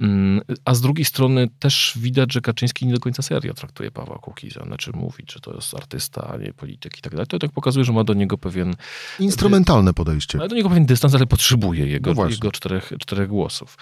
Mm, 0.00 0.40
a 0.64 0.74
z 0.74 0.80
drugiej 0.80 1.04
strony 1.04 1.48
też 1.58 1.92
widać, 1.96 2.32
że 2.32 2.40
Kaczyński 2.40 2.86
nie 2.86 2.92
do 2.92 3.00
końca 3.00 3.22
serio 3.22 3.54
traktuje 3.54 3.90
Pawła 3.90 4.18
Kukiza. 4.18 4.64
Znaczy 4.64 4.90
mówi, 4.94 5.24
że 5.32 5.40
to 5.40 5.54
jest 5.54 5.74
artysta, 5.74 6.30
a 6.34 6.36
nie 6.36 6.52
polityk 6.52 6.98
i 6.98 7.00
tak 7.00 7.12
dalej. 7.12 7.26
To 7.26 7.38
tak 7.38 7.50
pokazuje, 7.50 7.84
że 7.84 7.92
ma 7.92 8.04
do 8.04 8.14
niego 8.14 8.38
pewien... 8.38 8.74
Instrumentalne 9.20 9.94
podejście. 9.94 10.38
Ma 10.38 10.48
do 10.48 10.56
niego 10.56 10.68
pewien 10.68 10.86
dystans, 10.86 10.97
ale 11.04 11.26
potrzebuje 11.26 11.86
jego, 11.86 12.14
no 12.14 12.28
jego 12.28 12.52
czterech, 12.52 12.92
czterech 13.00 13.28
głosów. 13.28 13.76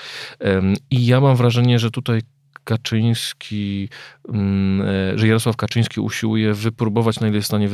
I 0.90 1.06
ja 1.06 1.20
mam 1.20 1.36
wrażenie, 1.36 1.78
że 1.78 1.90
tutaj 1.90 2.22
Kaczyński, 2.66 3.88
mm, 4.28 4.88
e, 4.88 5.18
że 5.18 5.26
Jarosław 5.26 5.56
Kaczyński 5.56 6.00
usiłuje 6.00 6.54
wypróbować, 6.54 7.20
na 7.20 7.28
ile 7.28 7.36
jest 7.36 7.44
w 7.44 7.48
stanie 7.48 7.68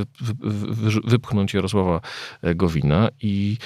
wypchnąć 1.04 1.54
Jarosława 1.54 2.00
e, 2.42 2.54
Gowina 2.54 3.08
i 3.22 3.56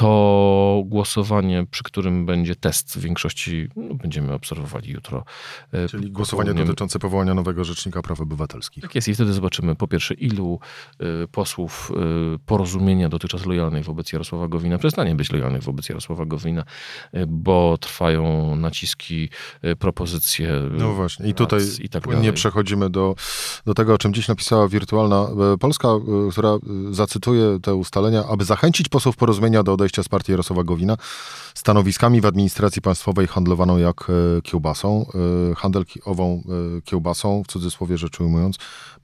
to 0.00 0.82
głosowanie, 0.86 1.66
przy 1.70 1.82
którym 1.82 2.26
będzie 2.26 2.56
test 2.56 2.98
w 2.98 3.00
większości, 3.00 3.68
no, 3.76 3.94
będziemy 3.94 4.32
obserwowali 4.32 4.90
jutro. 4.90 5.24
E, 5.72 5.88
Czyli 5.88 6.10
głosowanie 6.10 6.54
dotyczące 6.54 6.98
powołania 6.98 7.34
nowego 7.34 7.64
Rzecznika 7.64 8.02
Praw 8.02 8.20
Obywatelskich. 8.20 8.82
Tak 8.82 8.94
jest 8.94 9.08
i 9.08 9.14
wtedy 9.14 9.32
zobaczymy 9.32 9.76
po 9.76 9.88
pierwsze, 9.88 10.14
ilu 10.14 10.60
y, 11.24 11.28
posłów 11.28 11.92
y, 12.34 12.38
porozumienia 12.38 13.08
dotychczas 13.08 13.46
lojalnych 13.46 13.84
wobec 13.84 14.12
Jarosława 14.12 14.48
Gowina 14.48 14.78
przestanie 14.78 15.14
być 15.14 15.32
lojalnych 15.32 15.62
wobec 15.62 15.88
Jarosława 15.88 16.26
Gowina, 16.26 16.64
y, 17.14 17.24
bo 17.26 17.78
trwają 17.80 18.56
naciski, 18.56 19.28
propozycje. 19.78 20.52
No 20.70 20.92
właśnie 20.92 21.28
i 21.28 21.34
tutaj 21.34 21.60
i 21.80 21.88
tak 21.88 22.22
nie 22.22 22.32
przechodzimy 22.32 22.90
do, 22.90 23.14
do 23.66 23.74
tego, 23.74 23.94
o 23.94 23.98
czym 23.98 24.14
dziś 24.14 24.28
napisała 24.28 24.68
Wirtualna 24.68 25.28
Polska, 25.60 25.88
która 26.30 26.58
zacytuje 26.90 27.58
te 27.62 27.74
ustalenia, 27.74 28.24
aby 28.26 28.44
zachęcić 28.44 28.88
posłów 28.88 29.16
porozumienia 29.16 29.62
do 29.62 29.72
odejścia 29.72 29.89
odejścia 29.90 30.02
z 30.02 30.08
partii 30.08 30.32
Jarosława 30.32 30.64
Gowina 30.64 30.96
stanowiskami 31.54 32.20
w 32.20 32.26
administracji 32.26 32.82
państwowej 32.82 33.26
handlowano 33.26 33.78
jak 33.78 34.06
e, 34.10 34.42
kiełbasą. 34.42 35.06
E, 35.50 35.54
handel 35.54 35.84
ową 36.04 36.42
e, 36.78 36.82
kiełbasą, 36.82 37.42
w 37.42 37.46
cudzysłowie 37.46 37.98
rzecz 37.98 38.20
ujmując, 38.20 38.56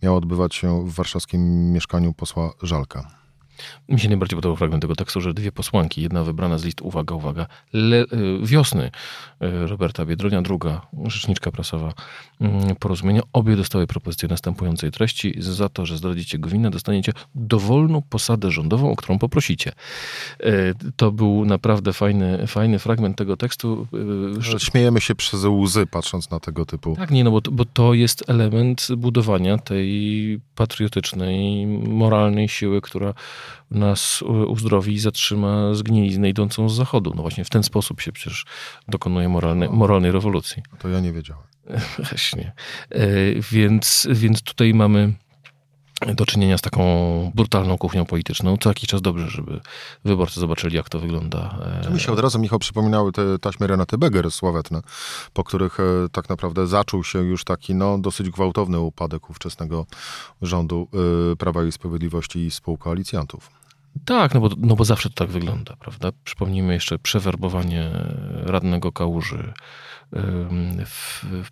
miał 0.02 0.16
odbywać 0.16 0.54
się 0.54 0.86
w 0.86 0.94
warszawskim 0.94 1.72
mieszkaniu 1.72 2.12
posła 2.12 2.52
Żalka. 2.62 3.25
Mi 3.88 4.00
się 4.00 4.08
najbardziej 4.08 4.36
podobał 4.36 4.56
fragment 4.56 4.82
tego 4.82 4.94
tekstu, 4.94 5.20
że 5.20 5.34
dwie 5.34 5.52
posłanki, 5.52 6.02
jedna 6.02 6.24
wybrana 6.24 6.58
z 6.58 6.64
list, 6.64 6.80
uwaga, 6.80 7.14
uwaga, 7.14 7.46
le, 7.72 7.96
y, 7.96 8.06
wiosny 8.42 8.90
y, 9.42 9.66
Roberta 9.66 10.06
Biedronia, 10.06 10.42
druga 10.42 10.86
rzeczniczka 11.04 11.50
prasowa 11.50 11.92
mm, 12.40 12.76
porozumienia, 12.76 13.22
obie 13.32 13.56
dostały 13.56 13.86
propozycję 13.86 14.28
następującej 14.28 14.90
treści. 14.90 15.34
Za 15.38 15.68
to, 15.68 15.86
że 15.86 15.96
zdradzicie 15.96 16.38
Gowina, 16.38 16.70
dostaniecie 16.70 17.12
dowolną 17.34 18.02
posadę 18.02 18.50
rządową, 18.50 18.92
o 18.92 18.96
którą 18.96 19.18
poprosicie. 19.18 19.72
Y, 20.40 20.74
to 20.96 21.12
był 21.12 21.44
naprawdę 21.44 21.92
fajny, 21.92 22.46
fajny 22.46 22.78
fragment 22.78 23.18
tego 23.18 23.36
tekstu. 23.36 23.86
Śmiejemy 24.58 25.00
się 25.00 25.14
przez 25.14 25.44
łzy, 25.44 25.86
patrząc 25.86 26.30
na 26.30 26.40
tego 26.40 26.66
typu. 26.66 26.96
Tak, 26.96 27.10
nie, 27.10 27.24
no 27.24 27.30
bo, 27.30 27.40
bo 27.52 27.64
to 27.64 27.94
jest 27.94 28.30
element 28.30 28.88
budowania 28.96 29.58
tej 29.58 30.40
patriotycznej, 30.54 31.66
moralnej 31.66 32.48
siły, 32.48 32.80
która 32.80 33.14
nas 33.70 34.22
uzdrowi 34.22 34.94
i 34.94 34.98
zatrzyma 34.98 35.74
zgniliznę 35.74 36.28
idącą 36.28 36.68
z 36.68 36.76
zachodu. 36.76 37.12
No 37.16 37.22
właśnie 37.22 37.44
w 37.44 37.50
ten 37.50 37.62
sposób 37.62 38.00
się 38.00 38.12
przecież 38.12 38.46
dokonuje 38.88 39.28
moralnej, 39.28 39.68
moralnej 39.68 40.12
rewolucji. 40.12 40.62
To 40.78 40.88
ja 40.88 41.00
nie 41.00 41.12
wiedziałem. 41.12 41.42
Właśnie. 41.98 42.52
E, 42.90 43.06
więc, 43.50 44.08
więc 44.10 44.42
tutaj 44.42 44.74
mamy 44.74 45.12
do 46.14 46.26
czynienia 46.26 46.58
z 46.58 46.60
taką 46.60 46.82
brutalną 47.34 47.78
kuchnią 47.78 48.06
polityczną. 48.06 48.56
Co 48.56 48.70
jakiś 48.70 48.88
czas 48.88 49.02
dobrze, 49.02 49.30
żeby 49.30 49.60
wyborcy 50.04 50.40
zobaczyli, 50.40 50.76
jak 50.76 50.88
to 50.88 50.98
wygląda. 50.98 51.58
To 51.84 51.90
mi 51.90 52.00
się 52.00 52.12
od 52.12 52.18
razu, 52.18 52.38
Michał, 52.38 52.58
przypominały 52.58 53.12
te 53.12 53.38
taśmy 53.38 53.66
Renaty 53.66 53.98
Beger 53.98 54.30
sławetne, 54.30 54.80
po 55.32 55.44
których 55.44 55.80
e, 55.80 55.82
tak 56.12 56.28
naprawdę 56.28 56.66
zaczął 56.66 57.04
się 57.04 57.18
już 57.18 57.44
taki 57.44 57.74
no, 57.74 57.98
dosyć 57.98 58.30
gwałtowny 58.30 58.80
upadek 58.80 59.30
ówczesnego 59.30 59.86
rządu 60.42 60.88
y, 61.32 61.36
Prawa 61.36 61.64
i 61.64 61.72
Sprawiedliwości 61.72 62.38
i 62.38 62.50
współkoalicjantów. 62.50 63.50
Tak, 64.04 64.34
no 64.34 64.40
bo, 64.40 64.48
no 64.58 64.76
bo 64.76 64.84
zawsze 64.84 65.08
to 65.08 65.14
tak 65.14 65.28
wygląda, 65.28 65.76
prawda? 65.76 66.10
Przypomnijmy 66.24 66.74
jeszcze 66.74 66.98
przewerbowanie 66.98 67.90
radnego 68.44 68.92
Kałuży 68.92 69.52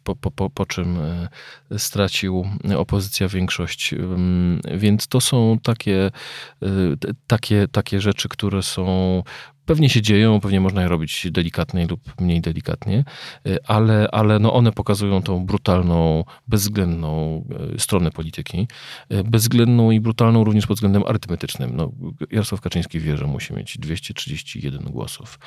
po, 0.05 0.17
po, 0.17 0.31
po, 0.31 0.51
po 0.51 0.67
czym 0.67 0.99
stracił 1.79 2.49
opozycja 2.77 3.29
większość. 3.29 3.95
Więc 4.75 5.07
to 5.07 5.21
są 5.21 5.59
takie, 5.63 6.11
takie, 7.27 7.69
takie 7.69 8.01
rzeczy, 8.01 8.29
które 8.29 8.63
są 8.63 9.23
pewnie 9.66 9.88
się 9.88 10.02
dzieją, 10.02 10.40
pewnie 10.40 10.61
można 10.61 10.83
je 10.83 10.88
robić 10.88 11.26
delikatnie 11.30 11.87
lub 11.87 12.21
mniej 12.21 12.40
delikatnie, 12.40 13.04
y, 13.47 13.59
ale, 13.66 14.09
ale 14.12 14.38
no 14.38 14.52
one 14.52 14.73
pokazują 14.73 15.23
tą 15.23 15.47
brutalną, 15.47 16.25
bezwzględną 16.49 17.44
y, 17.75 17.80
stronę 17.80 18.11
polityki. 18.11 18.68
Y, 19.12 19.25
bezwzględną 19.25 19.90
i 19.90 20.00
brutalną 20.00 20.44
również 20.44 20.66
pod 20.66 20.76
względem 20.76 21.02
arytmetycznym. 21.06 21.76
No, 21.76 21.92
Jarosław 22.30 22.61
Kaczyński 22.61 23.00
wie, 23.00 23.16
że 23.16 23.26
musi 23.26 23.54
mieć 23.54 23.78
231 23.78 24.83
głosów. 24.83 25.38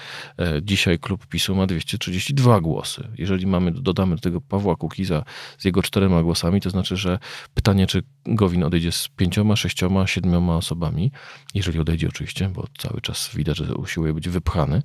Dzisiaj 0.61 0.99
klub 0.99 1.27
PiSu 1.27 1.55
ma 1.55 1.67
232 1.67 2.61
głosy. 2.61 3.07
Jeżeli 3.17 3.47
mamy, 3.47 3.71
dodamy 3.71 4.15
do 4.15 4.21
tego 4.21 4.41
Pawła 4.41 4.75
Kukiza 4.75 5.23
z 5.57 5.65
jego 5.65 5.81
czterema 5.81 6.23
głosami, 6.23 6.61
to 6.61 6.69
znaczy, 6.69 6.97
że 6.97 7.19
pytanie, 7.53 7.87
czy 7.87 8.03
Gowin 8.25 8.63
odejdzie 8.63 8.91
z 8.91 9.07
pięcioma, 9.07 9.55
sześcioma, 9.55 10.07
siedmioma 10.07 10.55
osobami, 10.57 11.11
jeżeli 11.53 11.79
odejdzie 11.79 12.07
oczywiście, 12.07 12.49
bo 12.49 12.67
cały 12.77 13.01
czas 13.01 13.29
widać, 13.35 13.57
że 13.57 13.75
usiłuje 13.75 14.06
usiłuje 14.07 14.13
być 14.13 14.29
wypchany, 14.29 14.83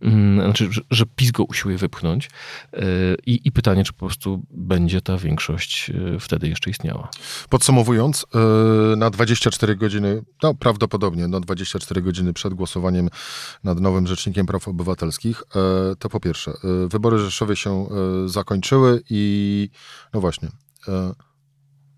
mm, 0.00 0.44
znaczy, 0.44 0.68
że, 0.90 1.06
PiS 1.06 1.30
go 1.30 1.44
usiłuje 1.44 1.78
wypchnąć 1.78 2.30
e, 2.72 2.80
I, 3.26 3.40
i 3.44 3.52
pytanie, 3.52 3.84
czy 3.84 3.92
po 3.92 3.98
prostu 3.98 4.42
będzie 4.50 5.00
ta 5.00 5.18
większość 5.18 5.90
e, 5.90 6.20
wtedy 6.20 6.48
jeszcze 6.48 6.70
istniała. 6.70 7.08
Podsumowując, 7.48 8.26
e, 8.34 8.96
na 8.96 9.10
24 9.10 9.76
godziny, 9.76 10.22
no 10.42 10.54
prawdopodobnie 10.54 11.28
na 11.28 11.40
24 11.40 12.02
godziny 12.02 12.32
przed 12.32 12.54
głosowaniem 12.54 13.08
nad 13.64 13.80
nowym 13.80 14.06
Rzecznikiem 14.06 14.46
Praw 14.46 14.68
Obywatelskich, 14.68 15.42
to 15.98 16.08
po 16.08 16.20
pierwsze, 16.20 16.52
wybory 16.88 17.18
Rzeszowie 17.18 17.56
się 17.56 17.86
zakończyły 18.26 19.02
i 19.10 19.70
no 20.14 20.20
właśnie, 20.20 20.48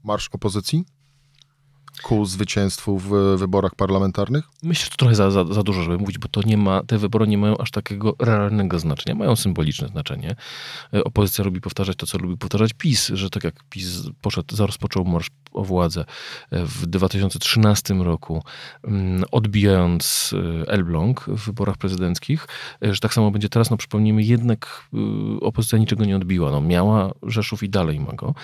marsz 0.05 0.29
opozycji 0.33 0.85
ku 2.03 2.25
zwycięstwu 2.25 2.99
w 2.99 3.09
wyborach 3.37 3.75
parlamentarnych? 3.75 4.45
Myślę, 4.63 4.85
że 4.85 4.91
to 4.91 4.97
trochę 4.97 5.15
za, 5.15 5.31
za, 5.31 5.45
za, 5.45 5.63
dużo, 5.63 5.83
żeby 5.83 5.99
mówić, 5.99 6.19
bo 6.19 6.29
to 6.29 6.41
nie 6.43 6.57
ma, 6.57 6.83
te 6.83 6.99
wybory 6.99 7.27
nie 7.27 7.39
mają 7.39 7.59
aż 7.59 7.71
takiego 7.71 8.17
realnego 8.19 8.79
znaczenia. 8.79 9.15
Mają 9.15 9.37
symboliczne 9.37 9.89
znaczenie. 9.89 10.37
E, 10.95 11.05
opozycja 11.05 11.45
lubi 11.45 11.61
powtarzać 11.61 11.97
to, 11.97 12.07
co 12.07 12.19
lubi 12.19 12.37
powtarzać 12.37 12.73
PiS, 12.73 13.11
że 13.15 13.31
tak 13.31 13.45
jak 13.45 13.55
PiS 13.71 14.03
poszedł, 14.21 14.67
rozpoczął 14.67 15.05
marsz 15.05 15.31
o 15.53 15.65
władzę 15.65 16.05
e, 16.51 16.65
w 16.65 16.87
2013 16.87 17.95
roku, 17.95 18.43
mm, 18.85 19.25
odbijając 19.31 20.35
e, 20.65 20.69
Elbląg 20.69 21.25
w 21.29 21.47
wyborach 21.47 21.77
prezydenckich, 21.77 22.49
że 22.83 23.01
tak 23.01 23.15
samo 23.15 23.31
będzie 23.31 23.49
teraz, 23.49 23.71
no 23.71 23.77
przypomnijmy, 23.77 24.23
jednak 24.23 24.89
opozycja 25.41 25.79
niczego 25.79 26.05
nie 26.05 26.17
odbiła. 26.17 26.51
No, 26.51 26.61
miała 26.61 27.13
Rzeszów 27.23 27.63
i 27.63 27.69
dalej 27.69 28.01
ma 28.01 28.13
go. 28.13 28.35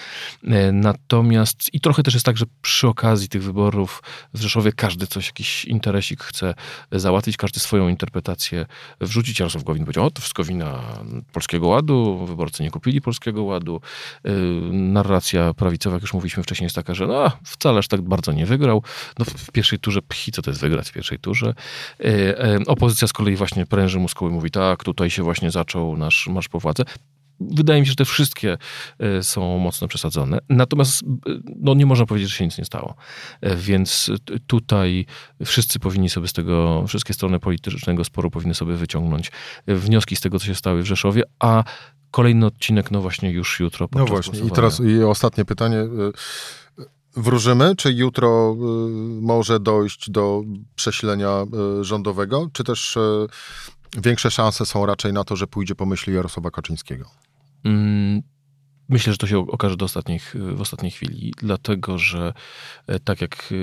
Natomiast, 0.72 1.74
i 1.74 1.80
trochę 1.80 2.02
też 2.02 2.14
jest 2.14 2.26
tak, 2.26 2.36
że 2.36 2.44
przy 2.62 2.88
okazji 2.88 3.28
tych 3.28 3.41
wyborów 3.42 4.02
w 4.34 4.40
Rzeszowie 4.40 4.72
każdy 4.72 5.06
coś, 5.06 5.26
jakiś 5.26 5.64
interesik 5.64 6.22
chce 6.22 6.54
załatwić, 6.92 7.36
każdy 7.36 7.60
swoją 7.60 7.88
interpretację 7.88 8.66
wrzucić. 9.00 9.40
Jarosław 9.40 9.64
Gowin 9.64 9.84
powiedział, 9.84 10.04
o 10.06 10.10
to 10.10 10.20
wszystko 10.20 10.44
wina 10.44 10.80
Polskiego 11.32 11.68
Ładu, 11.68 12.26
wyborcy 12.26 12.62
nie 12.62 12.70
kupili 12.70 13.00
Polskiego 13.00 13.42
Ładu. 13.42 13.80
Yy, 14.24 14.32
narracja 14.72 15.54
prawicowa, 15.54 15.96
jak 15.96 16.02
już 16.02 16.14
mówiliśmy 16.14 16.42
wcześniej, 16.42 16.66
jest 16.66 16.76
taka, 16.76 16.94
że 16.94 17.06
no, 17.06 17.32
wcale 17.44 17.78
aż 17.78 17.88
tak 17.88 18.00
bardzo 18.00 18.32
nie 18.32 18.46
wygrał. 18.46 18.82
No, 19.18 19.24
w 19.24 19.50
pierwszej 19.50 19.78
turze, 19.78 20.02
pchi, 20.02 20.32
co 20.32 20.42
to 20.42 20.50
jest 20.50 20.60
wygrać 20.60 20.88
w 20.88 20.92
pierwszej 20.92 21.18
turze. 21.18 21.54
Yy, 21.98 22.10
yy, 22.10 22.66
opozycja 22.66 23.08
z 23.08 23.12
kolei 23.12 23.36
właśnie 23.36 23.66
pręży 23.66 23.98
mózgowy 23.98 24.32
mówi, 24.32 24.50
tak, 24.50 24.84
tutaj 24.84 25.10
się 25.10 25.22
właśnie 25.22 25.50
zaczął 25.50 25.96
nasz 25.96 26.26
marsz 26.26 26.48
po 26.48 26.60
władzę 26.60 26.84
wydaje 27.40 27.80
mi 27.80 27.86
się, 27.86 27.90
że 27.90 27.96
te 27.96 28.04
wszystkie 28.04 28.58
e, 28.98 29.22
są 29.22 29.58
mocno 29.58 29.88
przesadzone. 29.88 30.38
Natomiast 30.48 31.02
e, 31.02 31.06
no, 31.56 31.74
nie 31.74 31.86
można 31.86 32.06
powiedzieć, 32.06 32.30
że 32.30 32.36
się 32.36 32.44
nic 32.44 32.58
nie 32.58 32.64
stało. 32.64 32.94
E, 33.40 33.56
więc 33.56 34.10
tutaj 34.46 35.06
wszyscy 35.44 35.78
powinni 35.78 36.08
sobie 36.08 36.28
z 36.28 36.32
tego, 36.32 36.84
wszystkie 36.88 37.14
strony 37.14 37.40
politycznego 37.40 38.04
sporu 38.04 38.30
powinny 38.30 38.54
sobie 38.54 38.74
wyciągnąć 38.74 39.32
wnioski 39.66 40.16
z 40.16 40.20
tego, 40.20 40.38
co 40.38 40.46
się 40.46 40.54
stało 40.54 40.82
w 40.82 40.84
Rzeszowie, 40.84 41.22
a 41.38 41.64
kolejny 42.10 42.46
odcinek, 42.46 42.90
no 42.90 43.00
właśnie 43.00 43.30
już 43.30 43.60
jutro. 43.60 43.88
No 43.92 44.06
właśnie, 44.06 44.40
i 44.40 44.50
teraz 44.50 44.80
i 44.80 45.02
ostatnie 45.02 45.44
pytanie. 45.44 45.84
Wróżymy, 47.16 47.76
czy 47.76 47.92
jutro 47.92 48.56
może 49.20 49.60
dojść 49.60 50.10
do 50.10 50.42
przesilenia 50.74 51.44
rządowego, 51.80 52.48
czy 52.52 52.64
też 52.64 52.98
większe 53.96 54.30
szanse 54.30 54.66
są 54.66 54.86
raczej 54.86 55.12
na 55.12 55.24
to, 55.24 55.36
że 55.36 55.46
pójdzie 55.46 55.74
po 55.74 55.86
myśli 55.86 56.14
Jarosława 56.14 56.50
Kaczyńskiego? 56.50 57.10
Mm, 57.64 58.22
Myślę, 58.92 59.12
że 59.12 59.16
to 59.16 59.26
się 59.26 59.38
okaże 59.38 59.76
do 59.76 59.84
ostatnich, 59.84 60.34
w 60.34 60.60
ostatniej 60.60 60.90
chwili, 60.90 61.34
dlatego 61.36 61.98
że 61.98 62.32
e, 62.86 63.00
tak 63.00 63.20
jak 63.20 63.54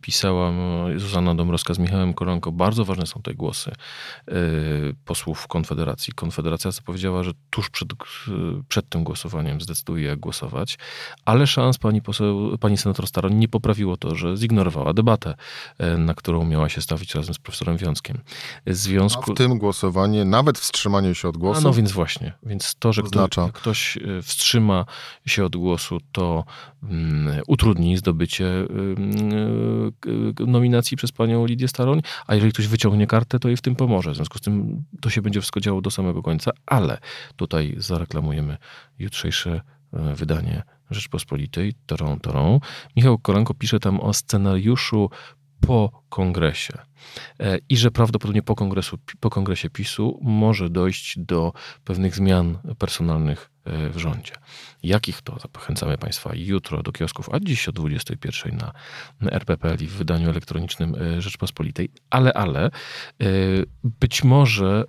pisała 0.00 0.52
Zuzanna 0.96 1.34
Dąbrowska 1.34 1.74
z 1.74 1.78
Michałem 1.78 2.14
Koronko, 2.14 2.52
bardzo 2.52 2.84
ważne 2.84 3.06
są 3.06 3.22
te 3.22 3.34
głosy 3.34 3.70
e, 3.70 4.34
posłów 5.04 5.46
Konfederacji. 5.46 6.12
Konfederacja 6.12 6.70
zapowiedziała, 6.70 7.22
że 7.22 7.32
tuż 7.50 7.70
przed, 7.70 7.88
przed 8.68 8.88
tym 8.88 9.04
głosowaniem 9.04 9.60
zdecyduje, 9.60 10.06
jak 10.06 10.18
głosować, 10.18 10.78
ale 11.24 11.46
szans 11.46 11.78
pani, 11.78 12.02
poseł, 12.02 12.58
pani 12.58 12.76
senator 12.76 13.06
Staroń 13.06 13.34
nie 13.34 13.48
poprawiło 13.48 13.96
to, 13.96 14.14
że 14.14 14.36
zignorowała 14.36 14.94
debatę, 14.94 15.34
e, 15.78 15.98
na 15.98 16.14
którą 16.14 16.44
miała 16.44 16.68
się 16.68 16.80
stawić 16.80 17.14
razem 17.14 17.34
z 17.34 17.38
profesorem 17.38 17.76
Wiązkiem. 17.76 18.18
Związku... 18.66 19.32
A 19.32 19.34
w 19.34 19.36
tym 19.36 19.58
głosowanie, 19.58 20.24
nawet 20.24 20.58
wstrzymanie 20.58 21.14
się 21.14 21.28
od 21.28 21.36
głosu... 21.36 21.60
A 21.60 21.62
no 21.62 21.72
więc 21.72 21.92
właśnie, 21.92 22.32
więc 22.42 22.74
to, 22.78 22.92
że 22.92 23.02
oznacza... 23.02 23.48
ktoś 23.52 23.98
wstrzymał 24.22 24.57
wstrzyma 24.58 24.84
się 25.26 25.44
od 25.44 25.56
głosu, 25.56 25.98
to 26.12 26.44
um, 26.82 27.28
utrudni 27.46 27.96
zdobycie 27.96 28.46
um, 28.46 29.92
nominacji 30.46 30.96
przez 30.96 31.12
panią 31.12 31.46
Lidię 31.46 31.68
Staroń, 31.68 32.02
a 32.26 32.34
jeżeli 32.34 32.52
ktoś 32.52 32.66
wyciągnie 32.66 33.06
kartę, 33.06 33.38
to 33.38 33.48
jej 33.48 33.56
w 33.56 33.62
tym 33.62 33.76
pomoże. 33.76 34.12
W 34.12 34.14
związku 34.14 34.38
z 34.38 34.40
tym 34.40 34.84
to 35.00 35.10
się 35.10 35.22
będzie 35.22 35.40
wszystko 35.40 35.60
działo 35.60 35.80
do 35.80 35.90
samego 35.90 36.22
końca, 36.22 36.50
ale 36.66 36.98
tutaj 37.36 37.74
zareklamujemy 37.78 38.56
jutrzejsze 38.98 39.60
wydanie 39.92 40.62
Rzeczpospolitej, 40.90 41.74
torą, 41.86 42.20
torą. 42.20 42.60
Michał 42.96 43.18
Koranko 43.18 43.54
pisze 43.54 43.80
tam 43.80 44.00
o 44.00 44.14
scenariuszu 44.14 45.10
po 45.60 46.02
kongresie 46.08 46.78
i 47.68 47.76
że 47.76 47.90
prawdopodobnie 47.90 48.42
po, 48.42 48.54
kongresu, 48.54 48.98
po 49.20 49.30
kongresie 49.30 49.70
PiSu 49.70 50.18
może 50.22 50.70
dojść 50.70 51.18
do 51.18 51.52
pewnych 51.84 52.14
zmian 52.14 52.58
personalnych 52.78 53.50
w 53.90 53.96
rządzie. 53.96 54.32
Jakich 54.82 55.22
to 55.22 55.38
zachęcamy 55.54 55.98
Państwa 55.98 56.30
jutro 56.34 56.82
do 56.82 56.92
kiosków, 56.92 57.28
a 57.32 57.40
dziś 57.40 57.68
o 57.68 57.72
21 57.72 58.56
na 58.56 58.72
RPPL 59.30 59.76
i 59.80 59.86
w 59.86 59.92
wydaniu 59.92 60.30
elektronicznym 60.30 60.94
e, 60.94 61.22
Rzeczpospolitej. 61.22 61.90
Ale, 62.10 62.32
ale 62.32 62.70
być 63.84 64.24
może 64.24 64.84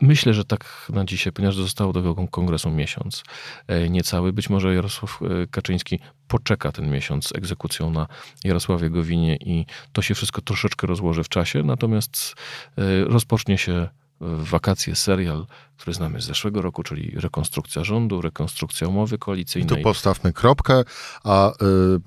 Myślę, 0.00 0.34
że 0.34 0.44
tak 0.44 0.86
na 0.92 1.04
dzisiaj, 1.04 1.32
ponieważ 1.32 1.56
zostało 1.56 1.92
do 1.92 2.14
kongresu 2.14 2.70
miesiąc 2.70 3.22
e, 3.66 3.90
niecały, 3.90 4.32
być 4.32 4.50
może 4.50 4.74
Jarosław 4.74 5.20
e, 5.22 5.46
Kaczyński 5.46 6.00
poczeka 6.28 6.72
ten 6.72 6.90
miesiąc 6.90 7.28
z 7.28 7.34
egzekucją 7.34 7.90
na 7.90 8.06
Jarosławie 8.44 8.90
Gowinie 8.90 9.36
i 9.36 9.66
to 9.92 10.02
się 10.02 10.14
wszystko 10.14 10.42
troszeczkę 10.42 10.86
rozłoży 10.86 11.24
w 11.24 11.28
czasie, 11.28 11.62
natomiast 11.62 12.34
e, 12.78 13.04
rozpocznie 13.04 13.58
się 13.58 13.88
wakacje 14.20 14.94
serial, 14.94 15.46
który 15.76 15.94
znamy 15.94 16.20
z 16.20 16.24
zeszłego 16.24 16.62
roku, 16.62 16.82
czyli 16.82 17.12
rekonstrukcja 17.16 17.84
rządu, 17.84 18.20
rekonstrukcja 18.20 18.88
umowy 18.88 19.18
koalicyjnej. 19.18 19.74
I 19.74 19.76
tu 19.76 19.82
postawmy 19.82 20.32
kropkę, 20.32 20.84
a 21.24 21.50
y, 21.50 21.54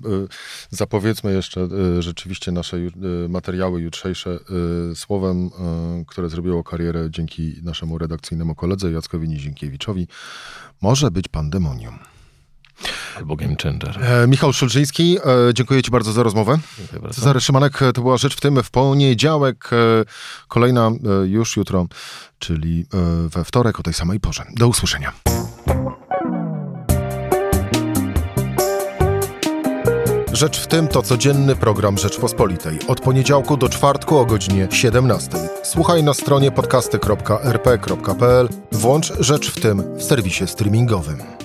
y, 0.08 0.28
zapowiedzmy 0.70 1.32
jeszcze 1.32 1.60
y, 1.98 2.02
rzeczywiście 2.02 2.52
nasze 2.52 2.76
y, 2.76 2.90
materiały 3.28 3.80
jutrzejsze 3.80 4.38
y, 4.92 4.96
słowem, 4.96 5.46
y, 5.46 5.50
które 6.06 6.28
zrobiło 6.28 6.64
karierę 6.64 7.10
dzięki 7.10 7.54
naszemu 7.62 7.98
redakcyjnemu 7.98 8.54
koledze 8.54 8.92
Jackowi 8.92 9.28
Nizinkiewiczowi. 9.28 10.08
Może 10.80 11.10
być 11.10 11.28
pandemonium. 11.28 12.11
Albo 13.16 13.36
game 13.36 13.56
changer. 13.62 13.98
E, 14.02 14.26
Michał 14.26 14.52
Szulżyński, 14.52 15.18
e, 15.18 15.54
dziękuję 15.54 15.82
Ci 15.82 15.90
bardzo 15.90 16.12
za 16.12 16.22
rozmowę. 16.22 16.58
Cezary 17.12 17.40
Szymanek, 17.40 17.80
to 17.94 18.02
była 18.02 18.16
rzecz 18.16 18.36
w 18.36 18.40
tym 18.40 18.62
w 18.62 18.70
poniedziałek, 18.70 19.70
e, 19.72 20.04
kolejna 20.48 20.90
już 21.24 21.56
jutro, 21.56 21.86
czyli 22.38 22.86
we 23.28 23.44
wtorek 23.44 23.80
o 23.80 23.82
tej 23.82 23.94
samej 23.94 24.20
porze. 24.20 24.44
Do 24.56 24.68
usłyszenia. 24.68 25.12
Rzecz 30.32 30.60
w 30.60 30.66
tym 30.66 30.88
to 30.88 31.02
codzienny 31.02 31.56
program 31.56 31.98
Rzeczpospolitej. 31.98 32.78
Od 32.88 33.00
poniedziałku 33.00 33.56
do 33.56 33.68
czwartku 33.68 34.18
o 34.18 34.24
godzinie 34.24 34.68
17. 34.70 35.38
Słuchaj 35.62 36.02
na 36.02 36.14
stronie 36.14 36.50
podcasty.rp.pl. 36.50 38.48
Włącz 38.72 39.12
Rzecz 39.20 39.50
w 39.50 39.60
tym 39.60 39.82
w 39.96 40.02
serwisie 40.02 40.46
streamingowym. 40.46 41.41